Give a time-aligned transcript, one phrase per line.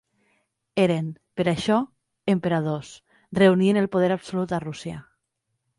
[0.83, 1.77] Eren, per això,
[2.35, 2.93] emperadors,
[3.43, 5.03] reunien el poder absolut a Rússia.